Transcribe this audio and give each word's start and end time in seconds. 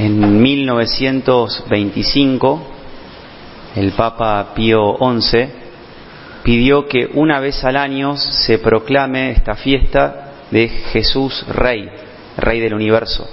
En 0.00 0.40
1925, 0.40 2.62
el 3.74 3.90
Papa 3.90 4.52
Pío 4.54 4.96
XI 4.96 5.48
pidió 6.44 6.86
que 6.86 7.10
una 7.14 7.40
vez 7.40 7.64
al 7.64 7.76
año 7.76 8.16
se 8.16 8.60
proclame 8.60 9.32
esta 9.32 9.56
fiesta 9.56 10.34
de 10.52 10.68
Jesús 10.68 11.44
Rey, 11.48 11.90
Rey 12.36 12.60
del 12.60 12.74
universo. 12.74 13.28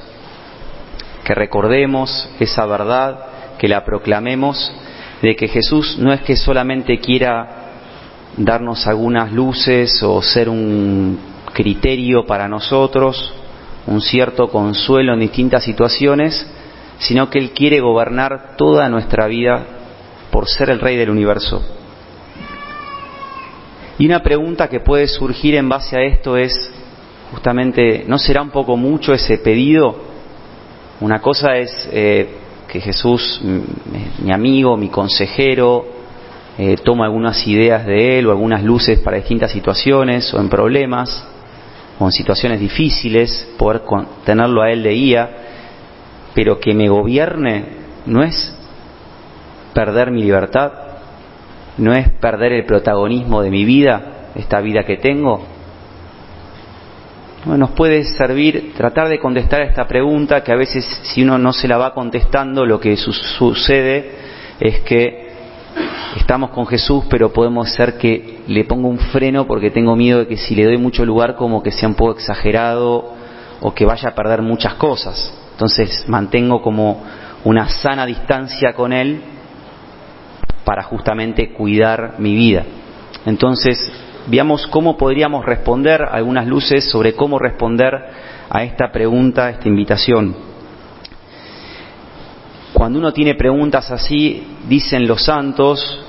Que 1.23 1.35
recordemos 1.35 2.27
esa 2.39 2.65
verdad, 2.65 3.19
que 3.59 3.67
la 3.67 3.85
proclamemos, 3.85 4.73
de 5.21 5.35
que 5.35 5.47
Jesús 5.47 5.99
no 5.99 6.13
es 6.13 6.21
que 6.21 6.35
solamente 6.35 6.97
quiera 6.97 7.47
darnos 8.37 8.87
algunas 8.87 9.31
luces 9.31 10.01
o 10.01 10.19
ser 10.23 10.49
un 10.49 11.19
criterio 11.53 12.25
para 12.25 12.47
nosotros, 12.47 13.35
un 13.87 14.01
cierto 14.01 14.49
consuelo 14.49 15.13
en 15.13 15.19
distintas 15.19 15.63
situaciones, 15.63 16.45
sino 16.99 17.29
que 17.29 17.39
Él 17.39 17.51
quiere 17.51 17.79
gobernar 17.79 18.55
toda 18.57 18.89
nuestra 18.89 19.27
vida 19.27 19.63
por 20.31 20.47
ser 20.47 20.69
el 20.69 20.79
Rey 20.79 20.97
del 20.97 21.09
universo. 21.09 21.61
Y 23.97 24.05
una 24.05 24.21
pregunta 24.21 24.67
que 24.67 24.79
puede 24.79 25.07
surgir 25.07 25.55
en 25.55 25.69
base 25.69 25.95
a 25.95 26.01
esto 26.01 26.35
es, 26.35 26.53
justamente, 27.31 28.03
¿no 28.07 28.17
será 28.17 28.41
un 28.41 28.49
poco 28.49 28.75
mucho 28.75 29.13
ese 29.13 29.37
pedido? 29.37 29.95
Una 30.99 31.21
cosa 31.21 31.55
es 31.55 31.87
eh, 31.91 32.29
que 32.67 32.81
Jesús, 32.81 33.41
mi 34.19 34.33
amigo, 34.33 34.75
mi 34.75 34.89
consejero, 34.89 35.85
eh, 36.57 36.77
toma 36.83 37.05
algunas 37.05 37.45
ideas 37.47 37.85
de 37.85 38.17
Él 38.19 38.27
o 38.27 38.31
algunas 38.31 38.63
luces 38.63 38.99
para 38.99 39.17
distintas 39.17 39.51
situaciones 39.51 40.33
o 40.33 40.39
en 40.39 40.49
problemas 40.49 41.25
o 41.99 42.05
en 42.05 42.11
situaciones 42.11 42.59
difíciles, 42.59 43.47
poder 43.57 43.83
tenerlo 44.25 44.61
a 44.61 44.71
Él 44.71 44.83
de 44.83 44.91
guía, 44.91 45.29
pero 46.33 46.59
que 46.59 46.73
me 46.73 46.89
gobierne 46.89 47.65
no 48.05 48.23
es 48.23 48.53
perder 49.73 50.11
mi 50.11 50.21
libertad, 50.21 50.71
no 51.77 51.93
es 51.93 52.09
perder 52.09 52.53
el 52.53 52.65
protagonismo 52.65 53.41
de 53.41 53.49
mi 53.49 53.65
vida, 53.65 54.29
esta 54.35 54.61
vida 54.61 54.83
que 54.83 54.97
tengo. 54.97 55.45
nos 57.45 57.71
puede 57.71 58.03
servir 58.03 58.73
tratar 58.75 59.07
de 59.07 59.19
contestar 59.19 59.61
esta 59.61 59.87
pregunta 59.87 60.43
que 60.43 60.51
a 60.51 60.55
veces 60.55 60.83
si 61.03 61.23
uno 61.23 61.37
no 61.37 61.53
se 61.53 61.67
la 61.67 61.77
va 61.77 61.93
contestando 61.93 62.65
lo 62.65 62.79
que 62.79 62.97
sucede 62.97 64.11
es 64.59 64.79
que 64.81 65.24
estamos 66.15 66.51
con 66.51 66.65
Jesús, 66.65 67.03
pero 67.09 67.33
podemos 67.33 67.69
ser 67.71 67.97
que 67.97 68.41
le 68.47 68.63
ponga 68.63 68.87
un 68.87 68.97
freno 68.97 69.45
porque 69.45 69.71
tengo 69.71 69.95
miedo 69.95 70.19
de 70.19 70.27
que 70.27 70.37
si 70.37 70.55
le 70.55 70.65
doy 70.65 70.77
mucho 70.77 71.05
lugar 71.05 71.35
como 71.35 71.61
que 71.61 71.71
sea 71.71 71.89
un 71.89 71.95
poco 71.95 72.13
exagerado 72.13 73.13
o 73.61 73.73
que 73.73 73.85
vaya 73.85 74.09
a 74.09 74.15
perder 74.15 74.41
muchas 74.41 74.75
cosas. 74.75 75.33
Entonces 75.51 76.05
mantengo 76.07 76.61
como 76.61 77.03
una 77.43 77.67
sana 77.69 78.05
distancia 78.05 78.73
con 78.73 78.93
Él 78.93 79.21
para 80.63 80.83
justamente 80.83 81.53
cuidar 81.53 82.15
mi 82.17 82.33
vida. 82.33 82.63
Entonces, 83.25 83.77
veamos 84.27 84.67
cómo 84.67 84.97
podríamos 84.97 85.45
responder, 85.45 86.01
algunas 86.01 86.47
luces 86.47 86.89
sobre 86.89 87.13
cómo 87.13 87.39
responder 87.39 87.93
a 88.49 88.63
esta 88.63 88.91
pregunta, 88.91 89.45
a 89.45 89.49
esta 89.51 89.67
invitación. 89.67 90.35
Cuando 92.73 92.99
uno 92.99 93.13
tiene 93.13 93.35
preguntas 93.35 93.89
así, 93.91 94.45
dicen 94.67 95.07
los 95.07 95.23
santos 95.23 96.04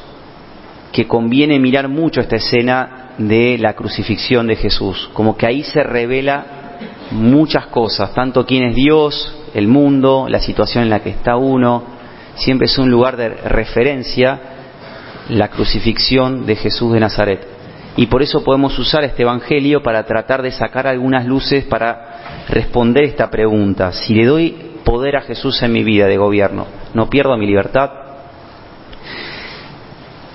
que 0.97 1.07
conviene 1.07 1.59
mirar 1.59 1.89
mucho 1.89 2.23
esta 2.23 2.37
escena 2.37 3.11
de 3.19 3.59
la 3.59 3.75
crucifixión 3.75 4.47
de 4.47 4.57
Jesús, 4.57 5.11
como 5.13 5.37
que 5.37 5.45
ahí 5.45 5.63
se 5.63 5.83
revela 5.83 6.47
muchas 7.11 7.67
cosas, 7.67 8.15
tanto 8.15 8.47
quién 8.47 8.65
es 8.65 8.75
Dios, 8.75 9.31
el 9.53 9.69
mundo, 9.69 10.27
la 10.27 10.41
situación 10.41 10.85
en 10.85 10.89
la 10.89 11.01
que 11.01 11.11
está 11.11 11.37
uno, 11.37 11.83
siempre 12.37 12.65
es 12.65 12.79
un 12.79 12.91
lugar 12.91 13.19
de 13.19 13.29
referencia 13.29 14.41
la 15.29 15.49
crucifixión 15.49 16.47
de 16.47 16.57
Jesús 16.57 16.95
de 16.95 17.01
Nazaret. 17.01 17.47
Y 17.99 18.07
por 18.07 18.23
eso 18.23 18.43
podemos 18.43 18.79
usar 18.79 19.05
este 19.05 19.21
Evangelio 19.21 19.83
para 19.83 20.03
tratar 20.07 20.41
de 20.41 20.51
sacar 20.51 20.87
algunas 20.87 21.27
luces 21.27 21.67
para 21.67 22.47
responder 22.49 23.05
esta 23.05 23.31
pregunta. 23.31 23.93
Si 23.93 24.15
le 24.15 24.25
doy 24.25 24.57
poder 24.83 25.17
a 25.17 25.21
Jesús 25.21 25.63
en 25.63 25.75
mi 25.75 25.85
vida 25.85 26.07
de 26.07 26.17
gobierno. 26.17 26.67
No 26.95 27.11
pierdo 27.11 27.37
mi 27.37 27.47
libertad. 27.47 28.06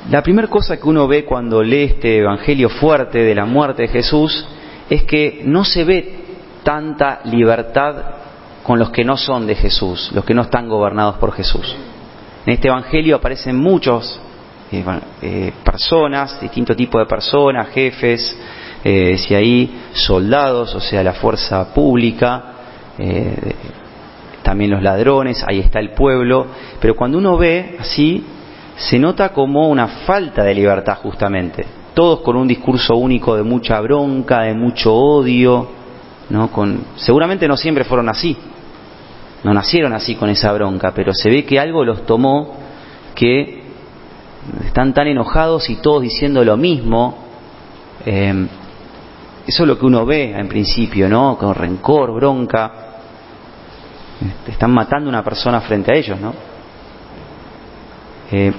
La 0.09 0.23
primera 0.23 0.47
cosa 0.47 0.77
que 0.77 0.87
uno 0.87 1.07
ve 1.07 1.25
cuando 1.25 1.61
lee 1.61 1.83
este 1.83 2.19
Evangelio 2.19 2.69
fuerte 2.69 3.19
de 3.19 3.35
la 3.35 3.45
muerte 3.45 3.83
de 3.83 3.87
Jesús 3.87 4.45
es 4.89 5.03
que 5.03 5.41
no 5.45 5.63
se 5.63 5.83
ve 5.83 6.15
tanta 6.63 7.21
libertad 7.25 7.95
con 8.63 8.79
los 8.79 8.89
que 8.89 9.03
no 9.03 9.15
son 9.15 9.45
de 9.45 9.55
Jesús, 9.55 10.11
los 10.13 10.25
que 10.25 10.33
no 10.33 10.41
están 10.41 10.67
gobernados 10.67 11.17
por 11.17 11.33
Jesús. 11.33 11.75
En 12.45 12.53
este 12.53 12.67
Evangelio 12.67 13.15
aparecen 13.15 13.55
muchos 13.55 14.19
eh, 14.71 14.83
eh, 15.21 15.53
personas, 15.63 16.41
distintos 16.41 16.75
tipos 16.75 16.99
de 17.01 17.05
personas, 17.05 17.69
jefes, 17.69 18.35
eh, 18.83 19.17
si 19.17 19.35
hay 19.35 19.81
soldados, 19.93 20.73
o 20.73 20.79
sea, 20.79 21.03
la 21.03 21.13
fuerza 21.13 21.73
pública, 21.73 22.45
también 24.43 24.71
los 24.71 24.83
ladrones, 24.83 25.43
ahí 25.47 25.59
está 25.59 25.79
el 25.79 25.91
pueblo, 25.91 26.47
pero 26.79 26.95
cuando 26.95 27.17
uno 27.17 27.37
ve 27.37 27.77
así, 27.79 28.23
se 28.75 28.99
nota 28.99 29.29
como 29.29 29.67
una 29.69 29.87
falta 30.05 30.43
de 30.43 30.53
libertad 30.53 30.97
justamente, 31.01 31.65
todos 31.93 32.21
con 32.21 32.35
un 32.35 32.47
discurso 32.47 32.95
único 32.95 33.35
de 33.35 33.43
mucha 33.43 33.79
bronca, 33.81 34.41
de 34.41 34.53
mucho 34.53 34.93
odio, 34.93 35.67
¿no? 36.29 36.51
Con, 36.51 36.85
seguramente 36.95 37.47
no 37.47 37.57
siempre 37.57 37.83
fueron 37.83 38.09
así, 38.09 38.35
no 39.43 39.53
nacieron 39.53 39.93
así 39.93 40.15
con 40.15 40.29
esa 40.29 40.51
bronca, 40.53 40.91
pero 40.95 41.13
se 41.13 41.29
ve 41.29 41.45
que 41.45 41.59
algo 41.59 41.83
los 41.83 42.05
tomó 42.05 42.55
que 43.15 43.61
están 44.65 44.93
tan 44.93 45.07
enojados 45.07 45.69
y 45.69 45.75
todos 45.77 46.01
diciendo 46.01 46.43
lo 46.43 46.57
mismo. 46.57 47.17
Eh, 48.05 48.47
eso 49.45 49.63
es 49.63 49.67
lo 49.67 49.77
que 49.77 49.85
uno 49.85 50.05
ve 50.05 50.31
en 50.37 50.47
principio, 50.47 51.09
¿no? 51.09 51.37
Con 51.37 51.53
rencor, 51.55 52.13
bronca 52.13 52.81
están 54.47 54.71
matando 54.71 55.07
a 55.07 55.09
una 55.09 55.23
persona 55.23 55.61
frente 55.61 55.91
a 55.91 55.95
ellos, 55.95 56.19
¿no? 56.19 56.33
Eh, 58.31 58.53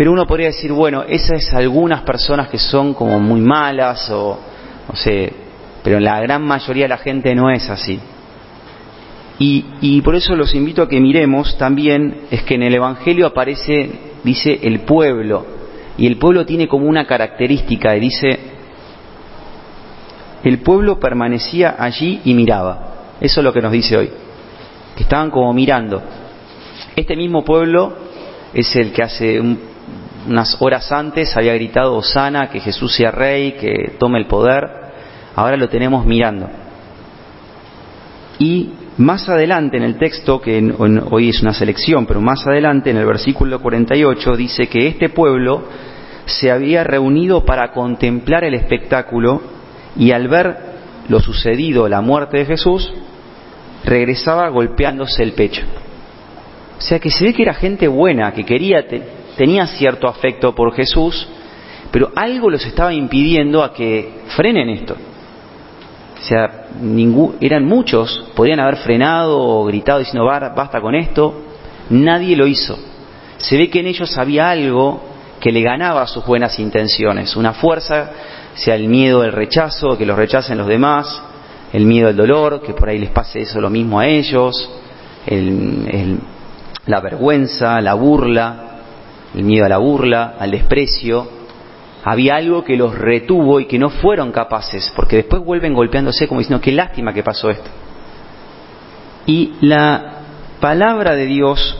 pero 0.00 0.12
uno 0.12 0.26
podría 0.26 0.46
decir, 0.46 0.72
bueno, 0.72 1.02
esas 1.06 1.42
es 1.42 1.52
algunas 1.52 2.00
personas 2.04 2.48
que 2.48 2.56
son 2.56 2.94
como 2.94 3.20
muy 3.20 3.42
malas 3.42 4.08
o, 4.08 4.40
no 4.88 4.96
sé, 4.96 5.30
pero 5.84 6.00
la 6.00 6.18
gran 6.22 6.42
mayoría 6.42 6.84
de 6.84 6.88
la 6.88 6.96
gente 6.96 7.34
no 7.34 7.50
es 7.50 7.68
así. 7.68 8.00
Y, 9.38 9.62
y 9.82 10.00
por 10.00 10.14
eso 10.14 10.34
los 10.36 10.54
invito 10.54 10.80
a 10.80 10.88
que 10.88 10.98
miremos 11.02 11.58
también, 11.58 12.22
es 12.30 12.44
que 12.44 12.54
en 12.54 12.62
el 12.62 12.76
Evangelio 12.76 13.26
aparece, 13.26 13.90
dice, 14.24 14.58
el 14.62 14.80
pueblo, 14.80 15.44
y 15.98 16.06
el 16.06 16.16
pueblo 16.16 16.46
tiene 16.46 16.66
como 16.66 16.86
una 16.86 17.06
característica, 17.06 17.94
y 17.94 18.00
dice, 18.00 18.38
el 20.44 20.60
pueblo 20.60 20.98
permanecía 20.98 21.76
allí 21.78 22.22
y 22.24 22.32
miraba. 22.32 23.16
Eso 23.20 23.40
es 23.40 23.44
lo 23.44 23.52
que 23.52 23.60
nos 23.60 23.72
dice 23.72 23.98
hoy 23.98 24.10
estaban 24.96 25.30
como 25.30 25.52
mirando. 25.52 26.02
Este 26.96 27.16
mismo 27.16 27.44
pueblo 27.44 27.92
es 28.54 28.74
el 28.76 28.92
que 28.92 29.02
hace 29.02 29.40
unas 30.28 30.56
horas 30.60 30.90
antes 30.92 31.36
había 31.36 31.54
gritado 31.54 31.96
Osana, 31.96 32.50
que 32.50 32.60
Jesús 32.60 32.94
sea 32.94 33.10
rey, 33.10 33.52
que 33.52 33.92
tome 33.98 34.18
el 34.18 34.26
poder. 34.26 34.68
Ahora 35.34 35.56
lo 35.56 35.68
tenemos 35.68 36.04
mirando. 36.04 36.48
Y 38.38 38.70
más 38.98 39.28
adelante 39.28 39.76
en 39.76 39.82
el 39.82 39.96
texto, 39.96 40.40
que 40.40 40.74
hoy 41.10 41.28
es 41.28 41.40
una 41.42 41.54
selección, 41.54 42.06
pero 42.06 42.20
más 42.20 42.46
adelante 42.46 42.90
en 42.90 42.96
el 42.96 43.06
versículo 43.06 43.60
48 43.60 44.36
dice 44.36 44.66
que 44.66 44.88
este 44.88 45.08
pueblo 45.08 45.64
se 46.26 46.50
había 46.50 46.84
reunido 46.84 47.44
para 47.44 47.72
contemplar 47.72 48.44
el 48.44 48.54
espectáculo 48.54 49.42
y 49.96 50.12
al 50.12 50.28
ver 50.28 50.56
lo 51.08 51.20
sucedido, 51.20 51.88
la 51.88 52.00
muerte 52.00 52.38
de 52.38 52.46
Jesús, 52.46 52.92
regresaba 53.84 54.48
golpeándose 54.48 55.22
el 55.22 55.32
pecho. 55.32 55.62
O 56.78 56.80
sea 56.80 56.98
que 56.98 57.10
se 57.10 57.24
ve 57.24 57.34
que 57.34 57.42
era 57.42 57.54
gente 57.54 57.88
buena, 57.88 58.32
que 58.32 58.44
quería, 58.44 58.84
tenía 59.40 59.66
cierto 59.66 60.06
afecto 60.06 60.54
por 60.54 60.74
Jesús, 60.74 61.26
pero 61.90 62.10
algo 62.14 62.50
los 62.50 62.62
estaba 62.66 62.92
impidiendo 62.92 63.64
a 63.64 63.72
que 63.72 64.20
frenen 64.36 64.68
esto. 64.68 64.94
O 66.18 66.22
sea, 66.22 66.66
eran 67.40 67.64
muchos, 67.64 68.26
podían 68.36 68.60
haber 68.60 68.76
frenado 68.76 69.40
o 69.40 69.64
gritado 69.64 70.00
diciendo 70.00 70.26
basta 70.26 70.82
con 70.82 70.94
esto, 70.94 71.40
nadie 71.88 72.36
lo 72.36 72.46
hizo. 72.46 72.78
Se 73.38 73.56
ve 73.56 73.70
que 73.70 73.80
en 73.80 73.86
ellos 73.86 74.18
había 74.18 74.50
algo 74.50 75.00
que 75.40 75.52
le 75.52 75.62
ganaba 75.62 76.06
sus 76.06 76.26
buenas 76.26 76.58
intenciones, 76.58 77.34
una 77.34 77.54
fuerza, 77.54 78.10
sea 78.56 78.74
el 78.74 78.88
miedo, 78.88 79.24
el 79.24 79.32
rechazo, 79.32 79.96
que 79.96 80.04
los 80.04 80.18
rechacen 80.18 80.58
los 80.58 80.66
demás, 80.66 81.22
el 81.72 81.86
miedo 81.86 82.08
al 82.08 82.16
dolor, 82.16 82.60
que 82.60 82.74
por 82.74 82.90
ahí 82.90 82.98
les 82.98 83.10
pase 83.10 83.40
eso 83.40 83.58
lo 83.58 83.70
mismo 83.70 84.00
a 84.00 84.06
ellos, 84.06 84.70
la 86.84 87.00
vergüenza, 87.00 87.80
la 87.80 87.94
burla, 87.94 88.69
el 89.34 89.44
miedo 89.44 89.64
a 89.64 89.68
la 89.68 89.78
burla, 89.78 90.34
al 90.38 90.50
desprecio. 90.50 91.28
Había 92.04 92.36
algo 92.36 92.64
que 92.64 92.76
los 92.76 92.96
retuvo 92.96 93.60
y 93.60 93.66
que 93.66 93.78
no 93.78 93.90
fueron 93.90 94.32
capaces, 94.32 94.92
porque 94.96 95.16
después 95.16 95.44
vuelven 95.44 95.74
golpeándose 95.74 96.26
como 96.26 96.40
diciendo, 96.40 96.62
qué 96.62 96.72
lástima 96.72 97.12
que 97.12 97.22
pasó 97.22 97.50
esto. 97.50 97.70
Y 99.26 99.52
la 99.60 100.14
palabra 100.60 101.14
de 101.14 101.26
Dios 101.26 101.78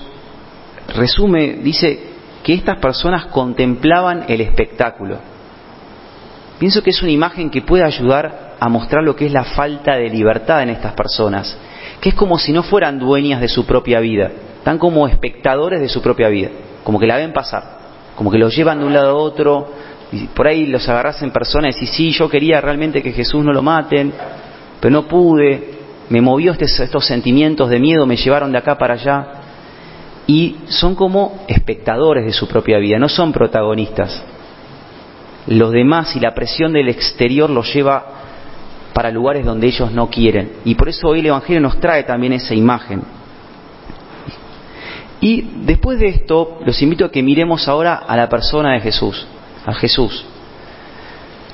resume, 0.94 1.54
dice 1.62 2.10
que 2.42 2.54
estas 2.54 2.78
personas 2.78 3.26
contemplaban 3.26 4.24
el 4.28 4.40
espectáculo. 4.40 5.18
Pienso 6.58 6.82
que 6.82 6.90
es 6.90 7.02
una 7.02 7.10
imagen 7.10 7.50
que 7.50 7.62
puede 7.62 7.84
ayudar 7.84 8.56
a 8.60 8.68
mostrar 8.68 9.02
lo 9.02 9.16
que 9.16 9.26
es 9.26 9.32
la 9.32 9.44
falta 9.44 9.96
de 9.96 10.10
libertad 10.10 10.62
en 10.62 10.70
estas 10.70 10.92
personas, 10.92 11.56
que 12.00 12.10
es 12.10 12.14
como 12.14 12.38
si 12.38 12.52
no 12.52 12.62
fueran 12.62 12.98
dueñas 12.98 13.40
de 13.40 13.48
su 13.48 13.64
propia 13.64 14.00
vida, 14.00 14.30
están 14.58 14.76
como 14.76 15.08
espectadores 15.08 15.80
de 15.80 15.88
su 15.88 16.02
propia 16.02 16.28
vida, 16.28 16.50
como 16.84 16.98
que 16.98 17.06
la 17.06 17.16
ven 17.16 17.32
pasar, 17.32 17.78
como 18.16 18.30
que 18.30 18.38
los 18.38 18.54
llevan 18.54 18.80
de 18.80 18.86
un 18.86 18.92
lado 18.92 19.10
a 19.10 19.14
otro, 19.14 19.68
y 20.12 20.26
por 20.26 20.46
ahí 20.46 20.66
los 20.66 20.88
agarras 20.88 21.22
en 21.22 21.30
persona 21.30 21.68
y 21.68 21.72
decís, 21.72 21.90
sí, 21.90 22.10
yo 22.10 22.28
quería 22.28 22.60
realmente 22.60 23.02
que 23.02 23.12
Jesús 23.12 23.44
no 23.44 23.52
lo 23.52 23.62
maten, 23.62 24.12
pero 24.80 24.92
no 24.92 25.06
pude, 25.06 25.78
me 26.08 26.20
movió 26.20 26.52
estos 26.52 27.06
sentimientos 27.06 27.70
de 27.70 27.78
miedo, 27.78 28.06
me 28.06 28.16
llevaron 28.16 28.50
de 28.50 28.58
acá 28.58 28.76
para 28.76 28.94
allá. 28.94 29.26
Y 30.26 30.56
son 30.66 30.94
como 30.94 31.44
espectadores 31.48 32.24
de 32.24 32.32
su 32.32 32.48
propia 32.48 32.78
vida, 32.78 32.98
no 32.98 33.08
son 33.08 33.32
protagonistas. 33.32 34.22
Los 35.46 35.70
demás 35.70 36.14
y 36.16 36.20
la 36.20 36.34
presión 36.34 36.72
del 36.72 36.88
exterior 36.88 37.48
los 37.48 37.72
lleva 37.72 38.04
para 38.92 39.10
lugares 39.10 39.44
donde 39.44 39.68
ellos 39.68 39.92
no 39.92 40.10
quieren. 40.10 40.52
Y 40.64 40.74
por 40.74 40.88
eso 40.88 41.08
hoy 41.08 41.20
el 41.20 41.26
Evangelio 41.26 41.60
nos 41.60 41.78
trae 41.78 42.02
también 42.02 42.32
esa 42.32 42.54
imagen. 42.54 43.02
Y 45.20 45.42
después 45.66 45.98
de 45.98 46.08
esto, 46.08 46.58
los 46.64 46.80
invito 46.80 47.04
a 47.04 47.10
que 47.10 47.22
miremos 47.22 47.68
ahora 47.68 47.94
a 47.94 48.16
la 48.16 48.28
persona 48.28 48.72
de 48.72 48.80
Jesús, 48.80 49.26
a 49.66 49.74
Jesús. 49.74 50.24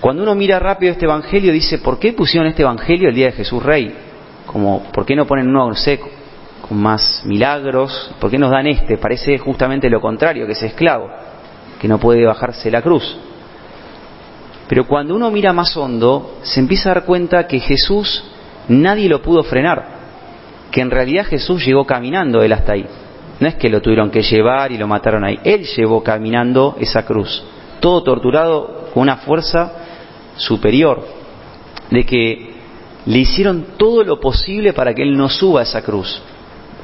Cuando 0.01 0.23
uno 0.23 0.35
mira 0.35 0.59
rápido 0.59 0.93
este 0.93 1.07
Evangelio, 1.07 1.53
dice, 1.53 1.79
¿por 1.79 1.99
qué 1.99 2.13
pusieron 2.13 2.47
este 2.49 2.63
Evangelio 2.63 3.09
el 3.09 3.15
día 3.15 3.27
de 3.27 3.33
Jesús 3.33 3.63
Rey? 3.63 3.93
Como, 4.47 4.85
¿por 4.93 5.05
qué 5.05 5.17
no 5.17 5.27
ponen 5.27 5.49
uno 5.49 5.75
seco, 5.75 6.09
con 6.69 6.79
más 6.79 7.23
milagros? 7.25 8.13
¿Por 8.21 8.31
qué 8.31 8.39
nos 8.39 8.53
dan 8.53 8.69
este? 8.69 8.99
Parece 8.99 9.37
justamente 9.39 9.91
lo 9.91 10.01
contrario, 10.01 10.47
que 10.47 10.53
es 10.53 10.63
esclavo, 10.63 11.11
que 11.81 11.89
no 11.89 11.99
puede 11.99 12.25
bajarse 12.25 12.71
la 12.71 12.83
cruz. 12.83 13.19
Pero 14.69 14.87
cuando 14.87 15.17
uno 15.17 15.31
mira 15.31 15.53
más 15.53 15.77
hondo, 15.77 16.39
se 16.43 16.61
empieza 16.61 16.91
a 16.91 16.95
dar 16.95 17.05
cuenta 17.05 17.47
que 17.49 17.59
Jesús 17.59 18.23
nadie 18.69 19.09
lo 19.09 19.23
pudo 19.23 19.43
frenar, 19.43 19.87
que 20.71 20.81
en 20.81 20.91
realidad 20.91 21.27
Jesús 21.27 21.65
llegó 21.65 21.85
caminando 21.85 22.43
él 22.43 22.53
hasta 22.53 22.73
ahí. 22.73 22.87
No 23.41 23.49
es 23.49 23.57
que 23.57 23.69
lo 23.69 23.83
tuvieron 23.83 24.11
que 24.11 24.23
llevar 24.23 24.73
y 24.73 24.79
lo 24.79 24.87
mataron 24.87 25.25
ahí, 25.25 25.39
él 25.45 25.65
llevó 25.77 26.03
caminando 26.03 26.77
esa 26.81 27.05
cruz, 27.05 27.45
todo 27.81 28.03
torturado 28.03 28.89
con 28.95 29.03
una 29.03 29.17
fuerza 29.19 29.73
superior, 30.37 31.03
de 31.91 32.05
que 32.05 32.55
le 33.07 33.19
hicieron 33.19 33.67
todo 33.77 34.03
lo 34.03 34.19
posible 34.19 34.73
para 34.73 34.95
que 34.95 35.03
él 35.03 35.17
no 35.17 35.29
suba 35.29 35.61
a 35.61 35.63
esa 35.65 35.83
cruz. 35.83 36.21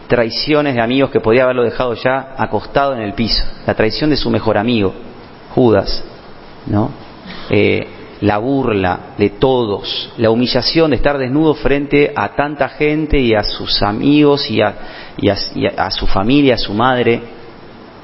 Traiciones 0.07 0.75
de 0.75 0.81
amigos 0.81 1.11
que 1.11 1.21
podía 1.21 1.45
haberlo 1.45 1.65
dejado 1.65 1.95
ya 1.95 2.35
acostado 2.37 2.95
en 2.95 3.01
el 3.01 3.15
piso. 3.15 3.45
La 3.67 3.75
traición 3.75 4.11
de 4.11 4.17
su 4.17 4.31
mejor 4.31 4.59
amigo, 4.59 4.93
Judas, 5.55 6.05
¿no? 6.67 6.91
Eh, 7.51 7.87
la 8.23 8.39
burla 8.39 9.15
de 9.19 9.31
todos, 9.31 10.13
la 10.17 10.31
humillación 10.31 10.91
de 10.91 10.97
estar 10.97 11.19
desnudo 11.19 11.55
frente 11.55 12.13
a 12.15 12.35
tanta 12.35 12.69
gente 12.69 13.19
y 13.19 13.35
a 13.35 13.43
sus 13.43 13.83
amigos 13.83 14.49
y 14.49 14.61
a, 14.61 14.75
a, 15.77 15.91
su 15.91 16.07
familia, 16.07 16.55
a 16.55 16.59
su 16.59 16.73
madre, 16.73 17.21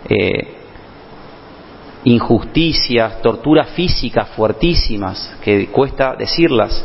eh, 0.09 0.55
injusticias, 2.05 3.23
torturas 3.23 3.69
físicas 3.71 4.29
fuertísimas 4.31 5.37
que 5.41 5.69
cuesta 5.69 6.17
decirlas, 6.19 6.85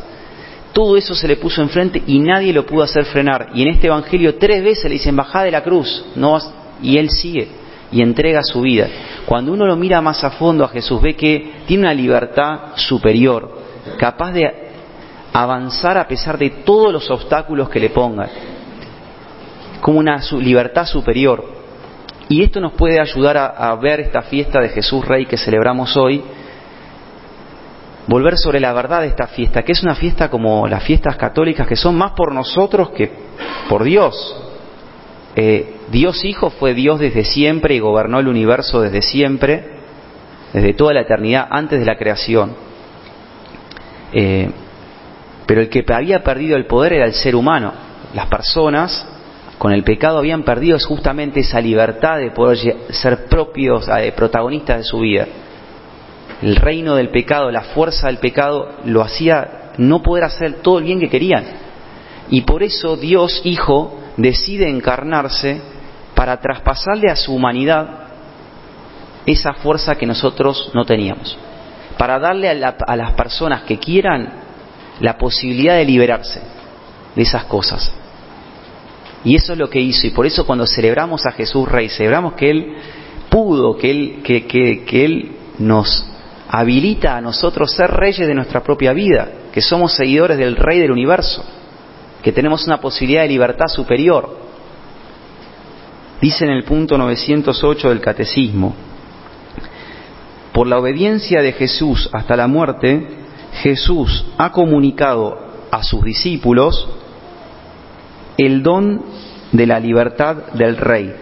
todo 0.72 0.96
eso 0.96 1.16
se 1.16 1.28
le 1.28 1.38
puso 1.38 1.62
enfrente 1.62 2.04
y 2.06 2.20
nadie 2.20 2.54
lo 2.54 2.66
pudo 2.66 2.84
hacer 2.84 3.06
frenar. 3.06 3.50
Y 3.56 3.64
en 3.64 3.70
este 3.70 3.88
Evangelio 3.88 4.36
tres 4.36 4.64
veces 4.64 4.86
le 4.86 4.92
dicen, 4.92 5.16
bajá 5.16 5.44
de 5.44 5.52
la 5.52 5.64
cruz, 5.64 6.06
no 6.16 6.38
y 6.82 6.98
él 6.98 7.10
sigue 7.10 7.63
y 7.94 8.02
entrega 8.02 8.42
su 8.44 8.62
vida. 8.62 8.88
Cuando 9.26 9.54
uno 9.54 9.68
lo 9.68 9.76
mira 9.76 10.02
más 10.02 10.24
a 10.24 10.32
fondo 10.32 10.66
a 10.66 10.70
Jesús, 10.70 11.02
ve 11.02 11.16
que 11.16 11.54
tiene 11.68 11.84
una 11.84 11.94
libertad 11.94 12.76
superior, 12.76 13.50
capaz 14.00 14.32
de 14.32 14.52
avanzar 15.32 15.98
a 15.98 16.08
pesar 16.08 16.38
de 16.38 16.50
todos 16.50 16.92
los 16.92 17.10
obstáculos 17.12 17.70
que 17.70 17.80
le 17.80 17.92
pongan, 17.92 18.30
como 19.80 20.00
una 20.00 20.20
libertad 20.40 20.86
superior. 20.86 21.46
Y 22.30 22.42
esto 22.42 22.60
nos 22.60 22.74
puede 22.74 23.00
ayudar 23.00 23.38
a, 23.38 23.46
a 23.48 23.76
ver 23.76 24.00
esta 24.00 24.24
fiesta 24.24 24.60
de 24.60 24.70
Jesús 24.70 25.06
Rey 25.06 25.28
que 25.28 25.38
celebramos 25.38 25.96
hoy, 25.96 26.24
volver 28.08 28.38
sobre 28.38 28.60
la 28.60 28.74
verdad 28.74 29.02
de 29.02 29.08
esta 29.08 29.28
fiesta, 29.28 29.62
que 29.62 29.74
es 29.74 29.84
una 29.84 29.94
fiesta 29.94 30.30
como 30.30 30.68
las 30.68 30.84
fiestas 30.84 31.16
católicas, 31.16 31.68
que 31.68 31.76
son 31.76 31.96
más 31.96 32.14
por 32.14 32.34
nosotros 32.34 32.90
que 32.90 33.12
por 33.70 33.84
Dios. 33.84 34.36
Eh, 35.36 35.73
Dios 35.92 36.24
Hijo 36.26 36.50
fue 36.50 36.74
Dios 36.74 37.00
desde 37.00 37.26
siempre 37.26 37.76
y 37.76 37.80
gobernó 37.80 38.20
el 38.20 38.28
universo 38.28 38.82
desde 38.82 39.02
siempre, 39.02 39.64
desde 40.54 40.74
toda 40.74 40.94
la 40.94 41.02
eternidad, 41.02 41.48
antes 41.50 41.80
de 41.80 41.86
la 41.86 41.98
creación. 41.98 42.56
Eh, 44.14 44.50
pero 45.46 45.62
el 45.62 45.70
que 45.70 45.84
había 45.94 46.24
perdido 46.24 46.56
el 46.56 46.66
poder 46.66 46.94
era 46.94 47.06
el 47.06 47.14
ser 47.14 47.36
humano. 47.36 47.74
Las 48.14 48.28
personas 48.28 49.06
con 49.58 49.72
el 49.72 49.84
pecado 49.84 50.20
habían 50.20 50.44
perdido 50.44 50.78
justamente 50.80 51.42
esa 51.42 51.60
libertad 51.60 52.18
de 52.18 52.32
poder 52.32 52.58
ser 52.90 53.26
propios, 53.26 53.88
eh, 53.88 54.14
protagonistas 54.16 54.78
de 54.78 54.84
su 54.84 55.00
vida 55.00 55.28
el 56.44 56.58
reino 56.58 56.96
del 56.96 57.10
pecado, 57.10 57.52
la 57.52 57.62
fuerza 57.62 58.08
del 58.08 58.18
pecado, 58.18 58.70
lo 58.86 59.02
hacía 59.02 59.72
no 59.78 60.04
poder 60.04 60.26
hacer 60.26 60.56
todo 60.62 60.80
el 60.80 60.84
bien 60.84 61.00
que 61.00 61.10
querían. 61.10 61.46
Y 62.30 62.42
por 62.42 62.64
eso 62.64 62.98
Dios 62.98 63.42
Hijo 63.46 64.00
decide 64.18 64.70
encarnarse 64.70 65.62
para 66.16 66.40
traspasarle 66.40 67.10
a 67.10 67.16
su 67.16 67.34
humanidad 67.34 67.88
esa 69.26 69.54
fuerza 69.54 69.96
que 69.96 70.06
nosotros 70.06 70.72
no 70.74 70.86
teníamos. 70.86 71.38
Para 71.98 72.20
darle 72.20 72.50
a, 72.50 72.76
a 72.86 72.96
las 72.96 73.12
personas 73.14 73.64
que 73.64 73.80
quieran 73.80 74.42
la 75.00 75.18
posibilidad 75.18 75.76
de 75.76 75.86
liberarse 75.86 76.42
de 77.16 77.22
esas 77.22 77.46
cosas. 77.46 77.92
Y 79.24 79.36
eso 79.36 79.54
es 79.54 79.60
lo 79.60 79.70
que 79.70 79.80
hizo. 79.80 80.08
Y 80.08 80.12
por 80.12 80.26
eso 80.26 80.46
cuando 80.46 80.68
celebramos 80.68 81.26
a 81.26 81.32
Jesús 81.32 81.68
Rey, 81.70 81.90
celebramos 81.90 82.34
que 82.34 82.50
Él 82.50 82.76
pudo, 83.30 83.78
que 83.78 83.92
Él, 83.92 84.22
que, 84.24 84.46
que, 84.46 84.84
que 84.84 85.06
Él 85.06 85.32
nos 85.60 86.10
habilita 86.50 87.18
a 87.18 87.22
nosotros 87.22 87.74
ser 87.74 87.90
reyes 87.92 88.28
de 88.28 88.36
nuestra 88.36 88.62
propia 88.62 88.94
vida, 88.94 89.28
que 89.52 89.62
somos 89.62 89.96
seguidores 89.96 90.38
del 90.38 90.56
Rey 90.56 90.80
del 90.80 90.92
universo, 90.92 91.44
que 92.24 92.32
tenemos 92.32 92.66
una 92.66 92.80
posibilidad 92.80 93.24
de 93.24 93.28
libertad 93.28 93.68
superior. 93.68 94.38
Dice 96.22 96.46
en 96.46 96.52
el 96.52 96.64
punto 96.64 96.98
908 96.98 97.90
del 97.90 98.00
Catecismo, 98.00 98.74
por 100.54 100.68
la 100.68 100.80
obediencia 100.80 101.42
de 101.42 101.52
Jesús 101.52 102.10
hasta 102.14 102.38
la 102.38 102.48
muerte, 102.48 103.08
Jesús 103.62 104.26
ha 104.38 104.52
comunicado 104.52 105.38
a 105.70 105.84
sus 105.84 106.04
discípulos 106.04 106.88
el 108.38 108.64
don 108.64 109.04
de 109.52 109.68
la 109.68 109.80
libertad 109.80 110.54
del 110.54 110.78
Rey 110.78 111.14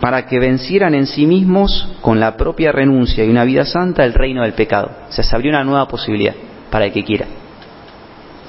para 0.00 0.26
que 0.26 0.38
vencieran 0.38 0.94
en 0.94 1.06
sí 1.06 1.26
mismos 1.26 1.88
con 2.00 2.18
la 2.18 2.36
propia 2.36 2.72
renuncia 2.72 3.24
y 3.24 3.28
una 3.28 3.44
vida 3.44 3.66
santa 3.66 4.04
el 4.04 4.14
reino 4.14 4.42
del 4.42 4.54
pecado. 4.54 4.90
O 5.08 5.12
sea, 5.12 5.22
se 5.22 5.36
abrió 5.36 5.50
una 5.50 5.62
nueva 5.62 5.86
posibilidad 5.86 6.34
para 6.70 6.86
el 6.86 6.92
que 6.92 7.04
quiera, 7.04 7.26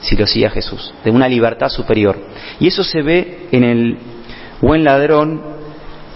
si 0.02 0.16
lo 0.16 0.28
sigue 0.28 0.48
a 0.48 0.50
Jesús, 0.50 0.94
de 1.04 1.12
una 1.12 1.28
libertad 1.28 1.70
superior. 1.70 2.18
Y 2.60 2.68
eso 2.68 2.84
se 2.84 3.02
ve 3.02 3.48
en 3.52 3.64
el 3.64 3.98
buen 4.62 4.84
ladrón. 4.84 5.42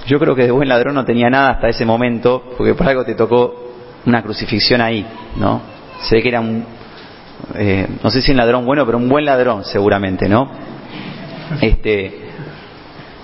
Yo 0.08 0.20
creo 0.20 0.36
que 0.36 0.44
de 0.44 0.51
buen 0.51 0.70
ladrón 0.70 0.96
no 0.96 1.06
tenía 1.06 1.30
nada 1.30 1.51
hasta 1.51 1.70
ese 1.70 1.86
momento, 1.86 2.44
porque 2.58 2.74
por 2.74 2.88
algo 2.88 3.04
te 3.06 3.15
tocó 3.15 3.65
una 4.06 4.22
crucifixión 4.22 4.82
ahí, 4.82 5.06
¿no? 5.38 5.62
Se 6.01 6.15
ve 6.15 6.22
que 6.22 6.30
era 6.30 6.39
un, 6.39 6.65
eh, 7.56 7.88
no 8.04 8.10
sé 8.10 8.22
si 8.22 8.32
un 8.32 8.38
ladrón 8.38 8.65
bueno, 8.65 8.86
pero 8.86 8.98
un 8.98 9.10
buen 9.10 9.25
ladrón 9.25 9.63
seguramente, 9.63 10.27
¿no? 10.27 10.50
Este, 11.62 12.25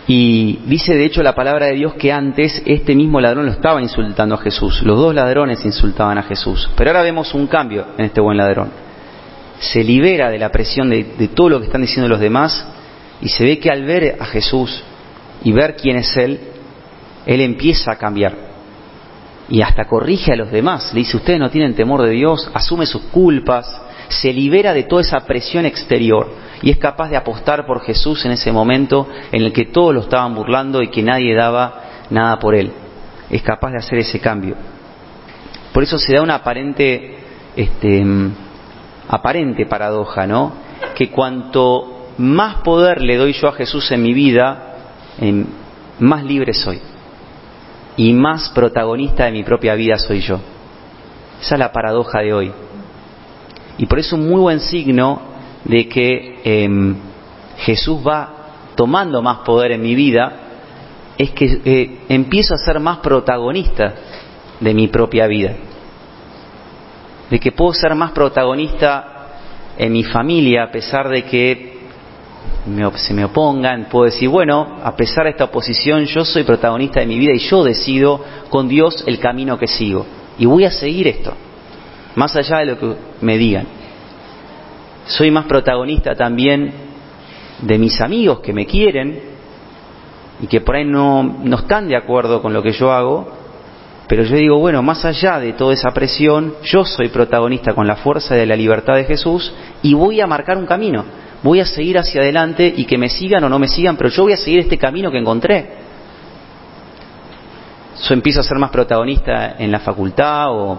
y 0.08 0.60
dice 0.66 0.96
de 0.96 1.06
hecho 1.06 1.24
la 1.24 1.34
palabra 1.34 1.68
de 1.68 1.74
Dios 1.74 1.94
que 1.94 2.12
antes 2.12 2.62
este 2.66 2.96
mismo 2.96 3.22
ladrón 3.22 3.46
lo 3.46 3.52
estaba 3.52 3.82
insultando 3.82 4.36
a 4.36 4.38
Jesús. 4.40 4.82
Los 4.84 4.98
dos 4.98 5.16
ladrones 5.16 5.64
insultaban 5.66 6.18
a 6.18 6.24
Jesús. 6.24 6.70
Pero 6.76 6.90
ahora 6.90 7.04
vemos 7.04 7.34
un 7.34 7.48
cambio 7.48 7.86
en 7.98 8.06
este 8.06 8.22
buen 8.22 8.38
ladrón. 8.38 8.91
Se 9.62 9.84
libera 9.84 10.30
de 10.30 10.38
la 10.38 10.50
presión 10.50 10.90
de, 10.90 11.30
todo 11.34 11.50
lo 11.50 11.60
que 11.60 11.68
están 11.68 11.82
diciendo 11.82 12.10
los 12.10 12.20
demás 12.20 12.68
y 13.22 13.30
se 13.30 13.44
ve 13.44 13.60
que 13.60 13.70
al 13.70 13.86
ver 13.86 14.18
a 14.20 14.26
Jesús 14.26 14.84
y 15.44 15.52
ver 15.54 15.76
quién 15.76 15.98
es 15.98 16.18
Él, 16.18 16.40
Él 17.26 17.42
empieza 17.42 17.94
a 17.94 17.96
cambiar. 17.96 18.52
Y 19.50 19.62
hasta 19.62 19.86
corrige 19.86 20.34
a 20.34 20.36
los 20.36 20.52
demás. 20.52 20.94
Le 20.94 21.00
dice, 21.00 21.18
ustedes 21.18 21.40
no 21.40 21.50
tienen 21.50 21.76
temor 21.76 22.02
de 22.04 22.12
Dios, 22.12 22.50
asume 22.54 22.86
sus 22.86 23.04
culpas, 23.04 23.82
se 24.10 24.34
libera 24.34 24.74
de 24.74 24.84
toda 24.84 25.02
esa 25.02 25.20
presión 25.22 25.66
exterior 25.66 26.28
y 26.62 26.70
es 26.70 26.78
capaz 26.78 27.10
de 27.10 27.18
apostar 27.18 27.66
por 27.66 27.82
Jesús 27.82 28.26
en 28.26 28.32
ese 28.32 28.52
momento 28.52 29.08
en 29.32 29.44
el 29.44 29.54
que 29.54 29.66
todos 29.66 29.94
lo 29.94 30.02
estaban 30.02 30.36
burlando 30.36 30.82
y 30.82 30.90
que 30.90 31.02
nadie 31.02 31.36
daba 31.36 32.08
nada 32.10 32.38
por 32.40 32.56
él. 32.56 32.72
Es 33.30 33.42
capaz 33.42 33.72
de 33.72 33.78
hacer 33.78 34.00
ese 34.00 34.20
cambio. 34.20 34.56
Por 35.74 35.84
eso 35.84 35.98
se 35.98 36.14
da 36.14 36.22
una 36.22 36.36
aparente, 36.36 37.16
este, 37.56 38.04
aparente 39.12 39.66
paradoja, 39.66 40.26
¿no? 40.26 40.54
Que 40.96 41.12
cuanto 41.12 42.08
más 42.18 42.56
poder 42.64 43.02
le 43.02 43.18
doy 43.18 43.34
yo 43.34 43.50
a 43.50 43.52
Jesús 43.52 43.92
en 43.92 44.02
mi 44.02 44.14
vida, 44.14 44.76
más 46.00 46.24
libre 46.24 46.54
soy. 46.54 46.80
Y 47.98 48.14
más 48.14 48.50
protagonista 48.50 49.26
de 49.26 49.34
mi 49.34 49.44
propia 49.44 49.76
vida 49.76 49.98
soy 49.98 50.22
yo. 50.22 50.40
Esa 51.42 51.56
es 51.56 51.60
la 51.60 51.74
paradoja 51.74 52.22
de 52.22 52.34
hoy. 52.34 52.52
Y 53.78 53.86
por 53.86 54.00
eso 54.00 54.16
un 54.16 54.30
muy 54.30 54.40
buen 54.40 54.62
signo 54.62 55.22
de 55.66 55.90
que 55.90 56.40
em, 56.44 56.96
Jesús 57.58 58.00
va 58.08 58.30
tomando 58.76 59.22
más 59.22 59.40
poder 59.40 59.74
en 59.74 59.82
mi 59.82 59.94
vida 59.94 60.34
es 61.18 61.32
que 61.32 61.62
eh, 61.66 62.00
empiezo 62.08 62.54
a 62.54 62.58
ser 62.58 62.80
más 62.80 63.00
protagonista 63.00 63.94
de 64.60 64.74
mi 64.74 64.88
propia 64.88 65.28
vida. 65.28 65.54
De 67.32 67.40
que 67.40 67.52
puedo 67.54 67.74
ser 67.74 67.96
más 67.96 68.12
protagonista 68.12 69.12
en 69.78 69.92
mi 69.92 70.04
familia 70.04 70.64
a 70.64 70.72
pesar 70.72 71.10
de 71.10 71.24
que 71.24 71.72
se 72.96 73.14
me 73.14 73.26
opongan, 73.26 73.88
puedo 73.90 74.06
decir, 74.06 74.30
bueno, 74.30 74.78
a 74.84 74.96
pesar 74.96 75.24
de 75.24 75.32
esta 75.32 75.46
oposición, 75.46 76.06
yo 76.06 76.24
soy 76.24 76.44
protagonista 76.44 77.00
de 77.00 77.08
mi 77.08 77.18
vida 77.18 77.34
y 77.34 77.40
yo 77.40 77.64
decido 77.64 78.24
con 78.50 78.68
Dios 78.68 79.04
el 79.08 79.20
camino 79.20 79.58
que 79.58 79.68
sigo. 79.68 80.06
Y 80.38 80.46
voy 80.46 80.66
a 80.66 80.72
seguir 80.72 81.08
esto, 81.08 81.34
más 82.16 82.36
allá 82.36 82.60
de 82.60 82.66
lo 82.66 82.78
que 82.78 82.96
me 83.22 83.38
digan. 83.38 83.66
Soy 85.08 85.32
más 85.32 85.46
protagonista 85.46 86.14
también 86.14 86.72
de 87.62 87.78
mis 87.78 88.00
amigos 88.02 88.42
que 88.42 88.54
me 88.54 88.66
quieren 88.66 89.20
y 90.42 90.48
que 90.48 90.62
por 90.62 90.76
ahí 90.76 90.86
no, 90.86 91.24
no 91.24 91.58
están 91.58 91.88
de 91.88 91.96
acuerdo 91.96 92.42
con 92.42 92.54
lo 92.54 92.62
que 92.62 92.72
yo 92.74 92.92
hago, 92.92 93.41
pero 94.12 94.26
yo 94.26 94.36
digo, 94.36 94.60
bueno, 94.60 94.84
más 94.84 95.06
allá 95.06 95.40
de 95.40 95.54
toda 95.54 95.74
esa 95.74 95.92
presión, 95.92 96.56
yo 96.64 96.84
soy 96.84 97.08
protagonista 97.08 97.74
con 97.74 97.88
la 97.88 97.96
fuerza 97.96 98.36
de 98.36 98.46
la 98.46 98.58
libertad 98.58 98.96
de 98.96 99.06
Jesús 99.06 99.54
y 99.82 99.94
voy 99.94 100.20
a 100.20 100.28
marcar 100.28 100.58
un 100.58 100.66
camino. 100.66 101.06
Voy 101.42 101.62
a 101.62 101.66
seguir 101.66 101.98
hacia 101.98 102.20
adelante 102.20 102.74
y 102.76 102.84
que 102.84 102.98
me 102.98 103.08
sigan 103.08 103.42
o 103.46 103.48
no 103.48 103.58
me 103.58 103.70
sigan, 103.70 103.96
pero 103.96 104.10
yo 104.10 104.24
voy 104.24 104.34
a 104.34 104.36
seguir 104.36 104.60
este 104.60 104.78
camino 104.78 105.10
que 105.12 105.18
encontré. 105.18 105.66
Yo 108.04 108.14
empiezo 108.14 108.42
a 108.42 108.44
ser 108.44 108.58
más 108.58 108.70
protagonista 108.70 109.56
en 109.58 109.72
la 109.72 109.80
facultad 109.80 110.48
o 110.50 110.78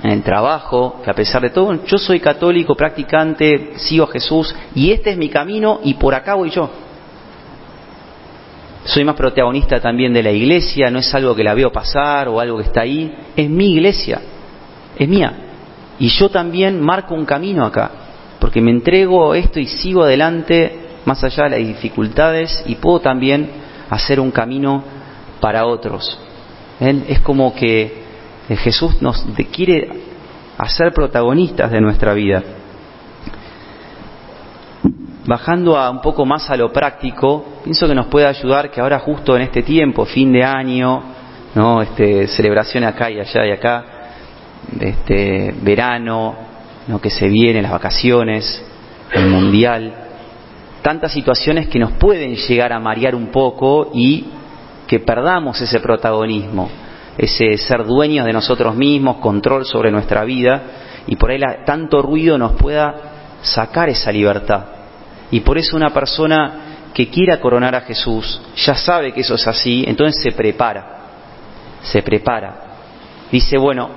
en 0.00 0.10
el 0.12 0.22
trabajo, 0.22 1.00
que 1.02 1.10
a 1.10 1.14
pesar 1.14 1.42
de 1.42 1.50
todo, 1.50 1.84
yo 1.84 1.98
soy 1.98 2.20
católico, 2.20 2.76
practicante, 2.76 3.72
sigo 3.78 4.04
a 4.04 4.12
Jesús 4.12 4.54
y 4.72 4.92
este 4.92 5.10
es 5.10 5.16
mi 5.16 5.30
camino 5.30 5.80
y 5.82 5.94
por 5.94 6.14
acá 6.14 6.36
voy 6.36 6.50
yo 6.50 6.70
soy 8.90 9.04
más 9.04 9.14
protagonista 9.14 9.80
también 9.80 10.12
de 10.12 10.22
la 10.22 10.32
iglesia, 10.32 10.90
no 10.90 10.98
es 10.98 11.14
algo 11.14 11.34
que 11.34 11.44
la 11.44 11.54
veo 11.54 11.70
pasar 11.70 12.28
o 12.28 12.40
algo 12.40 12.58
que 12.58 12.64
está 12.64 12.80
ahí, 12.80 13.12
es 13.36 13.48
mi 13.48 13.74
iglesia, 13.74 14.20
es 14.98 15.08
mía. 15.08 15.32
Y 16.00 16.08
yo 16.08 16.28
también 16.28 16.80
marco 16.80 17.14
un 17.14 17.24
camino 17.24 17.64
acá, 17.64 17.90
porque 18.40 18.60
me 18.60 18.72
entrego 18.72 19.34
esto 19.34 19.60
y 19.60 19.66
sigo 19.66 20.02
adelante 20.02 20.72
más 21.04 21.22
allá 21.22 21.44
de 21.44 21.50
las 21.50 21.68
dificultades 21.68 22.64
y 22.66 22.74
puedo 22.76 23.00
también 23.00 23.48
hacer 23.90 24.18
un 24.18 24.32
camino 24.32 24.82
para 25.40 25.66
otros. 25.66 26.18
Es 26.80 27.20
como 27.20 27.54
que 27.54 28.02
Jesús 28.48 29.00
nos 29.00 29.24
quiere 29.52 29.88
hacer 30.58 30.92
protagonistas 30.92 31.70
de 31.70 31.80
nuestra 31.80 32.12
vida. 32.12 32.42
Bajando 35.30 35.78
a 35.78 35.88
un 35.90 36.00
poco 36.00 36.26
más 36.26 36.50
a 36.50 36.56
lo 36.56 36.72
práctico, 36.72 37.60
pienso 37.62 37.86
que 37.86 37.94
nos 37.94 38.06
puede 38.06 38.26
ayudar 38.26 38.68
que 38.68 38.80
ahora 38.80 38.98
justo 38.98 39.36
en 39.36 39.42
este 39.42 39.62
tiempo, 39.62 40.04
fin 40.04 40.32
de 40.32 40.42
año, 40.42 41.04
¿no? 41.54 41.82
este, 41.82 42.26
celebración 42.26 42.82
acá 42.82 43.08
y 43.12 43.20
allá 43.20 43.46
y 43.46 43.52
acá, 43.52 43.84
este, 44.80 45.54
verano, 45.62 46.34
¿no? 46.88 47.00
que 47.00 47.10
se 47.10 47.28
vienen 47.28 47.62
las 47.62 47.70
vacaciones, 47.70 48.60
el 49.12 49.28
mundial, 49.28 49.94
tantas 50.82 51.12
situaciones 51.12 51.68
que 51.68 51.78
nos 51.78 51.92
pueden 51.92 52.34
llegar 52.34 52.72
a 52.72 52.80
marear 52.80 53.14
un 53.14 53.28
poco 53.28 53.92
y 53.94 54.32
que 54.88 54.98
perdamos 54.98 55.60
ese 55.60 55.78
protagonismo, 55.78 56.68
ese 57.16 57.56
ser 57.56 57.84
dueños 57.84 58.26
de 58.26 58.32
nosotros 58.32 58.74
mismos, 58.74 59.18
control 59.18 59.64
sobre 59.64 59.92
nuestra 59.92 60.24
vida 60.24 60.62
y 61.06 61.14
por 61.14 61.30
ahí 61.30 61.38
tanto 61.64 62.02
ruido 62.02 62.36
nos 62.36 62.56
pueda 62.56 62.94
sacar 63.42 63.88
esa 63.90 64.10
libertad. 64.10 64.79
Y 65.30 65.40
por 65.40 65.58
eso 65.58 65.76
una 65.76 65.90
persona 65.90 66.70
que 66.92 67.08
quiera 67.08 67.40
coronar 67.40 67.74
a 67.74 67.82
Jesús 67.82 68.40
ya 68.56 68.74
sabe 68.74 69.12
que 69.12 69.20
eso 69.20 69.34
es 69.34 69.46
así, 69.46 69.84
entonces 69.86 70.22
se 70.22 70.32
prepara, 70.32 70.98
se 71.82 72.02
prepara. 72.02 72.70
Dice, 73.30 73.56
bueno, 73.58 73.90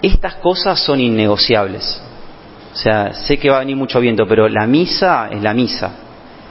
estas 0.00 0.36
cosas 0.36 0.78
son 0.80 1.00
innegociables. 1.00 2.02
O 2.72 2.76
sea, 2.76 3.12
sé 3.12 3.38
que 3.38 3.50
va 3.50 3.56
a 3.56 3.60
venir 3.60 3.76
mucho 3.76 3.98
viento, 4.00 4.26
pero 4.28 4.48
la 4.48 4.66
misa 4.66 5.28
es 5.30 5.42
la 5.42 5.54
misa 5.54 5.92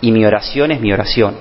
y 0.02 0.12
mi 0.12 0.26
oración 0.26 0.72
es 0.72 0.82
mi 0.82 0.92
oración. 0.92 1.36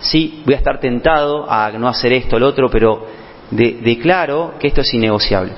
Sí, 0.00 0.42
voy 0.44 0.54
a 0.54 0.58
estar 0.58 0.80
tentado 0.80 1.50
a 1.50 1.70
no 1.72 1.88
hacer 1.88 2.12
esto, 2.12 2.38
lo 2.38 2.46
otro, 2.46 2.70
pero 2.70 3.06
declaro 3.50 4.54
que 4.58 4.68
esto 4.68 4.80
es 4.80 4.94
innegociable. 4.94 5.52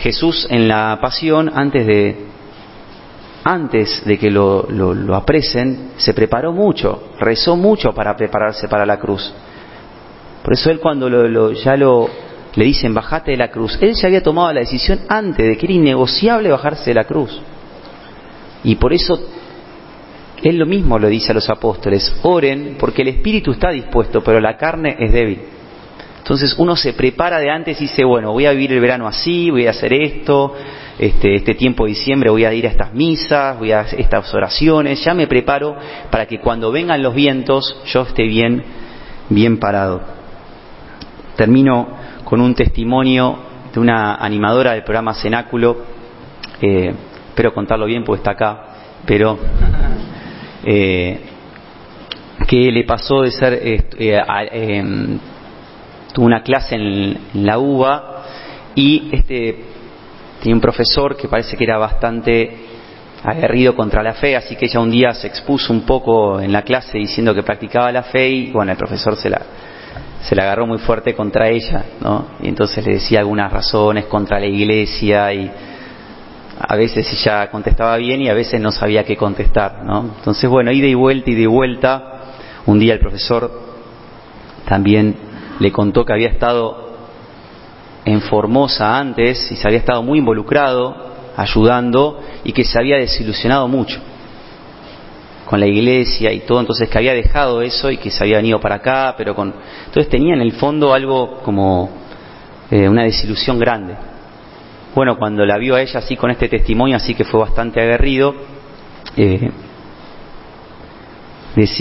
Jesús 0.00 0.46
en 0.50 0.68
la 0.68 0.98
pasión, 1.00 1.50
antes 1.52 1.86
de, 1.86 2.27
antes 3.48 4.04
de 4.04 4.18
que 4.18 4.30
lo, 4.30 4.66
lo, 4.68 5.14
apresen, 5.16 5.92
se 5.96 6.12
preparó 6.12 6.52
mucho, 6.52 7.14
rezó 7.18 7.56
mucho 7.56 7.94
para 7.94 8.14
prepararse 8.14 8.68
para 8.68 8.84
la 8.84 8.98
cruz. 8.98 9.32
Por 10.42 10.52
eso 10.52 10.70
él 10.70 10.80
cuando 10.80 11.08
lo, 11.08 11.52
ya 11.52 11.74
lo, 11.74 12.10
le 12.54 12.64
dicen 12.66 12.92
bajate 12.92 13.30
de 13.30 13.36
la 13.38 13.50
cruz, 13.50 13.78
él 13.80 13.94
ya 13.94 14.08
había 14.08 14.22
tomado 14.22 14.52
la 14.52 14.60
decisión 14.60 15.00
antes 15.08 15.46
de 15.46 15.56
que 15.56 15.64
era 15.64 15.72
innegociable 15.72 16.50
bajarse 16.50 16.90
de 16.90 16.94
la 16.94 17.04
cruz. 17.04 17.40
Y 18.64 18.74
por 18.74 18.92
eso 18.92 19.18
él 20.42 20.58
lo 20.58 20.66
mismo 20.66 20.98
lo 20.98 21.08
dice 21.08 21.32
a 21.32 21.34
los 21.34 21.48
apóstoles, 21.48 22.20
oren 22.24 22.76
porque 22.78 23.00
el 23.00 23.08
espíritu 23.08 23.52
está 23.52 23.70
dispuesto, 23.70 24.22
pero 24.22 24.40
la 24.40 24.58
carne 24.58 24.94
es 24.98 25.10
débil. 25.10 25.40
Entonces 26.18 26.54
uno 26.58 26.76
se 26.76 26.92
prepara 26.92 27.38
de 27.38 27.50
antes 27.50 27.80
y 27.80 27.84
dice, 27.84 28.04
bueno, 28.04 28.30
voy 28.32 28.44
a 28.44 28.50
vivir 28.50 28.74
el 28.74 28.80
verano 28.80 29.06
así, 29.06 29.50
voy 29.50 29.66
a 29.66 29.70
hacer 29.70 29.94
esto, 29.94 30.54
este, 30.98 31.36
este 31.36 31.54
tiempo 31.54 31.84
de 31.84 31.90
diciembre 31.90 32.28
voy 32.28 32.44
a 32.44 32.52
ir 32.52 32.66
a 32.66 32.70
estas 32.70 32.92
misas, 32.92 33.56
voy 33.56 33.70
a 33.70 33.82
estas 33.82 34.34
oraciones, 34.34 35.02
ya 35.04 35.14
me 35.14 35.28
preparo 35.28 35.76
para 36.10 36.26
que 36.26 36.40
cuando 36.40 36.72
vengan 36.72 37.02
los 37.02 37.14
vientos 37.14 37.80
yo 37.86 38.02
esté 38.02 38.24
bien, 38.24 38.64
bien 39.28 39.58
parado. 39.58 40.00
Termino 41.36 41.88
con 42.24 42.40
un 42.40 42.54
testimonio 42.54 43.38
de 43.72 43.78
una 43.78 44.16
animadora 44.16 44.72
del 44.72 44.82
programa 44.82 45.14
Cenáculo, 45.14 45.76
eh, 46.60 46.92
espero 47.28 47.54
contarlo 47.54 47.86
bien 47.86 48.02
porque 48.02 48.18
está 48.18 48.32
acá, 48.32 48.64
pero 49.06 49.38
eh, 50.64 51.20
que 52.48 52.72
le 52.72 52.82
pasó 52.82 53.22
de 53.22 53.30
ser, 53.30 53.52
eh, 53.54 53.84
em, 54.50 55.18
tuvo 56.12 56.26
una 56.26 56.42
clase 56.42 56.74
en, 56.74 57.18
en 57.34 57.46
la 57.46 57.58
UBA 57.60 58.24
y 58.74 59.10
este 59.12 59.67
Tenía 60.40 60.54
un 60.54 60.60
profesor 60.60 61.16
que 61.16 61.28
parece 61.28 61.56
que 61.56 61.64
era 61.64 61.78
bastante 61.78 62.56
aguerrido 63.24 63.74
contra 63.74 64.02
la 64.02 64.14
fe, 64.14 64.36
así 64.36 64.56
que 64.56 64.66
ella 64.66 64.80
un 64.80 64.90
día 64.90 65.12
se 65.12 65.26
expuso 65.26 65.72
un 65.72 65.82
poco 65.82 66.40
en 66.40 66.52
la 66.52 66.62
clase 66.62 66.98
diciendo 66.98 67.34
que 67.34 67.42
practicaba 67.42 67.90
la 67.90 68.04
fe 68.04 68.28
y 68.28 68.50
bueno, 68.52 68.70
el 68.70 68.78
profesor 68.78 69.16
se 69.16 69.28
la, 69.28 69.40
se 70.22 70.34
la 70.34 70.44
agarró 70.44 70.66
muy 70.66 70.78
fuerte 70.78 71.14
contra 71.14 71.48
ella, 71.48 71.84
¿no? 72.00 72.26
Y 72.40 72.48
entonces 72.48 72.86
le 72.86 72.94
decía 72.94 73.20
algunas 73.20 73.52
razones 73.52 74.04
contra 74.06 74.38
la 74.38 74.46
iglesia 74.46 75.32
y 75.32 75.50
a 76.60 76.76
veces 76.76 77.12
ella 77.12 77.50
contestaba 77.50 77.96
bien 77.96 78.22
y 78.22 78.28
a 78.28 78.34
veces 78.34 78.60
no 78.60 78.70
sabía 78.70 79.04
qué 79.04 79.16
contestar, 79.16 79.84
¿no? 79.84 80.14
Entonces, 80.18 80.48
bueno, 80.48 80.70
ida 80.70 80.86
y 80.86 80.94
vuelta 80.94 81.30
y 81.30 81.34
de 81.34 81.46
vuelta, 81.46 82.20
un 82.66 82.78
día 82.78 82.94
el 82.94 83.00
profesor 83.00 83.50
también 84.68 85.16
le 85.58 85.72
contó 85.72 86.04
que 86.04 86.12
había 86.12 86.28
estado 86.28 86.87
en 88.08 88.22
Formosa 88.22 88.98
antes 88.98 89.50
y 89.52 89.56
se 89.56 89.66
había 89.66 89.78
estado 89.78 90.02
muy 90.02 90.18
involucrado, 90.18 90.96
ayudando, 91.36 92.20
y 92.42 92.52
que 92.52 92.64
se 92.64 92.78
había 92.78 92.96
desilusionado 92.96 93.68
mucho 93.68 94.00
con 95.44 95.60
la 95.60 95.66
iglesia 95.66 96.30
y 96.32 96.40
todo, 96.40 96.60
entonces 96.60 96.88
que 96.90 96.98
había 96.98 97.14
dejado 97.14 97.62
eso 97.62 97.90
y 97.90 97.96
que 97.96 98.10
se 98.10 98.22
había 98.22 98.36
venido 98.36 98.60
para 98.60 98.76
acá, 98.76 99.14
pero 99.16 99.34
con... 99.34 99.54
Entonces 99.86 100.10
tenía 100.10 100.34
en 100.34 100.42
el 100.42 100.52
fondo 100.52 100.92
algo 100.92 101.40
como 101.42 101.90
eh, 102.70 102.86
una 102.88 103.04
desilusión 103.04 103.58
grande. 103.58 103.94
Bueno, 104.94 105.16
cuando 105.16 105.46
la 105.46 105.56
vio 105.56 105.74
a 105.74 105.80
ella 105.80 106.00
así 106.00 106.16
con 106.16 106.30
este 106.30 106.48
testimonio, 106.48 106.96
así 106.96 107.14
que 107.14 107.24
fue 107.24 107.40
bastante 107.40 107.80
aguerrido, 107.80 108.34
eh, 109.16 109.50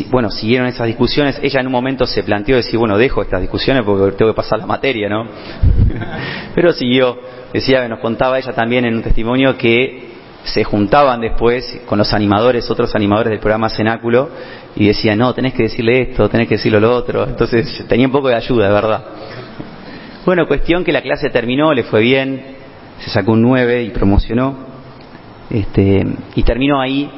bueno, 0.10 0.32
siguieron 0.32 0.68
esas 0.68 0.88
discusiones. 0.88 1.40
Ella 1.42 1.60
en 1.60 1.68
un 1.68 1.72
momento 1.72 2.06
se 2.08 2.24
planteó 2.24 2.56
decir, 2.56 2.80
bueno, 2.80 2.98
dejo 2.98 3.22
estas 3.22 3.42
discusiones 3.42 3.84
porque 3.84 4.16
tengo 4.18 4.32
que 4.32 4.36
pasar 4.36 4.60
la 4.60 4.66
materia, 4.66 5.10
¿no? 5.10 5.26
Pero 6.56 6.72
siguió. 6.74 7.18
Decía 7.54 7.88
nos 7.88 8.00
contaba 8.00 8.38
ella 8.38 8.54
también 8.54 8.86
en 8.86 8.96
un 8.96 9.04
testimonio 9.04 9.58
que 9.58 10.08
se 10.44 10.64
juntaban 10.64 11.22
después 11.22 11.82
con 11.86 11.98
los 11.98 12.14
animadores, 12.14 12.70
otros 12.72 12.96
animadores 12.96 13.32
del 13.32 13.40
programa 13.40 13.70
Cenáculo, 13.70 14.30
y 14.76 14.88
decían, 14.88 15.18
no, 15.18 15.34
tenés 15.34 15.54
que 15.54 15.64
decirle 15.64 16.02
esto, 16.02 16.30
tenés 16.30 16.48
que 16.48 16.56
decirlo 16.56 16.80
lo 16.80 16.96
otro. 16.96 17.26
Entonces 17.26 17.86
tenía 17.88 18.08
un 18.08 18.12
poco 18.12 18.30
de 18.30 18.36
ayuda, 18.36 18.68
de 18.68 18.74
verdad. 18.74 19.06
Bueno, 20.26 20.48
cuestión 20.48 20.84
que 20.84 20.92
la 20.92 21.02
clase 21.02 21.30
terminó, 21.30 21.74
le 21.74 21.84
fue 21.84 22.02
bien, 22.02 22.58
se 23.00 23.10
sacó 23.10 23.32
un 23.34 23.42
9 23.42 23.84
y 23.84 23.90
promocionó. 23.90 24.68
Este, 25.50 26.06
y 26.36 26.44
terminó 26.44 26.82
ahí 26.82 27.10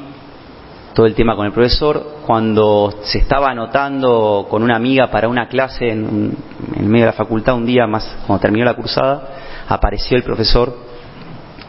todo 0.93 1.05
el 1.05 1.15
tema 1.15 1.35
con 1.35 1.45
el 1.45 1.51
profesor. 1.51 2.18
Cuando 2.29 2.93
se 3.05 3.17
estaba 3.17 3.49
anotando 3.49 4.45
con 4.47 4.61
una 4.61 4.75
amiga 4.75 5.09
para 5.09 5.27
una 5.27 5.47
clase 5.47 5.89
en, 5.89 6.37
en 6.75 6.87
medio 6.87 7.05
de 7.05 7.11
la 7.11 7.17
facultad, 7.17 7.55
un 7.55 7.65
día 7.65 7.87
más, 7.87 8.17
cuando 8.27 8.39
terminó 8.39 8.65
la 8.65 8.75
cursada, 8.75 9.63
apareció 9.67 10.15
el 10.15 10.21
profesor 10.21 10.77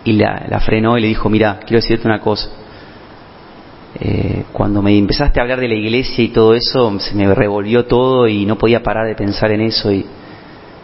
y 0.05 0.13
la, 0.13 0.61
frenó 0.63 0.99
y 0.99 1.01
le 1.01 1.07
dijo, 1.07 1.31
mira, 1.31 1.61
quiero 1.61 1.81
decirte 1.81 2.07
una 2.07 2.21
cosa. 2.21 2.51
Eh, 4.01 4.45
cuando 4.53 4.83
me 4.83 4.95
empezaste 4.99 5.41
a 5.41 5.45
hablar 5.45 5.61
de 5.61 5.69
la 5.69 5.77
iglesia 5.77 6.23
y 6.23 6.29
todo 6.29 6.53
eso, 6.53 7.01
se 7.01 7.15
me 7.15 7.35
revolvió 7.35 7.87
todo 7.87 8.29
y 8.29 8.45
no 8.45 8.59
podía 8.59 8.83
parar 8.83 9.07
de 9.07 9.15
pensar 9.15 9.51
en 9.53 9.63
eso 9.63 9.91
y 9.91 10.05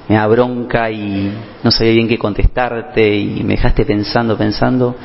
me 0.09 0.15
da 0.15 0.27
bronca 0.27 0.91
y 0.91 1.31
no 1.63 1.71
sabía 1.71 1.93
bien 1.93 2.09
qué 2.09 2.17
contestarte 2.17 3.15
y 3.15 3.43
me 3.45 3.57
dejaste 3.57 3.85
pensando, 3.85 4.39
pensando. 4.39 4.97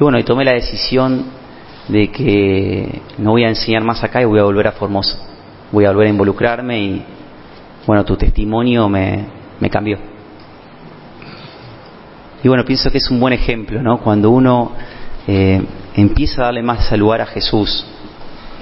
Y 0.00 0.02
bueno, 0.02 0.18
y 0.18 0.22
tomé 0.24 0.46
la 0.46 0.54
decisión 0.54 1.43
de 1.88 2.10
que 2.10 3.02
no 3.18 3.32
voy 3.32 3.44
a 3.44 3.48
enseñar 3.48 3.82
más 3.84 4.02
acá 4.02 4.22
y 4.22 4.24
voy 4.24 4.40
a 4.40 4.44
volver 4.44 4.68
a 4.68 4.72
Formosa. 4.72 5.18
Voy 5.70 5.84
a 5.84 5.90
volver 5.90 6.06
a 6.06 6.10
involucrarme 6.10 6.80
y 6.80 7.02
bueno, 7.86 8.04
tu 8.04 8.16
testimonio 8.16 8.88
me, 8.88 9.26
me 9.60 9.68
cambió. 9.68 9.98
Y 12.42 12.48
bueno, 12.48 12.64
pienso 12.64 12.90
que 12.90 12.98
es 12.98 13.10
un 13.10 13.20
buen 13.20 13.32
ejemplo, 13.32 13.82
¿no? 13.82 13.98
Cuando 13.98 14.30
uno 14.30 14.72
eh, 15.26 15.62
empieza 15.94 16.42
a 16.42 16.44
darle 16.46 16.62
más 16.62 16.92
lugar 16.92 17.22
a 17.22 17.26
Jesús 17.26 17.86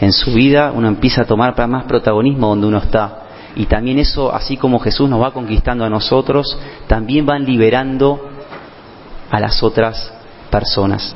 en 0.00 0.12
su 0.12 0.32
vida, 0.32 0.72
uno 0.74 0.88
empieza 0.88 1.22
a 1.22 1.24
tomar 1.24 1.54
más 1.68 1.84
protagonismo 1.84 2.48
donde 2.48 2.66
uno 2.66 2.78
está. 2.78 3.18
Y 3.54 3.66
también 3.66 3.98
eso, 3.98 4.32
así 4.32 4.56
como 4.56 4.78
Jesús 4.78 5.08
nos 5.08 5.20
va 5.20 5.32
conquistando 5.32 5.84
a 5.84 5.90
nosotros, 5.90 6.56
también 6.86 7.26
van 7.26 7.44
liberando 7.44 8.20
a 9.30 9.40
las 9.40 9.62
otras 9.62 10.12
personas. 10.50 11.14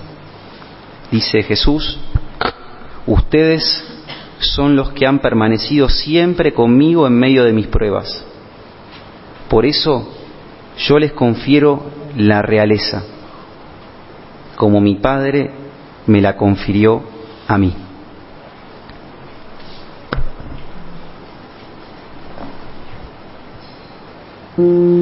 Dice 1.10 1.42
Jesús, 1.42 1.98
ustedes 3.06 3.84
son 4.38 4.76
los 4.76 4.92
que 4.92 5.06
han 5.06 5.20
permanecido 5.20 5.88
siempre 5.88 6.52
conmigo 6.52 7.06
en 7.06 7.14
medio 7.18 7.44
de 7.44 7.52
mis 7.52 7.68
pruebas. 7.68 8.24
Por 9.48 9.64
eso 9.64 10.12
yo 10.78 10.98
les 10.98 11.12
confiero 11.12 11.84
la 12.16 12.42
realeza, 12.42 13.04
como 14.56 14.80
mi 14.80 14.96
Padre 14.96 15.50
me 16.06 16.20
la 16.20 16.36
confirió 16.36 17.02
a 17.46 17.56
mí. 17.56 17.74
Mm. 24.56 24.95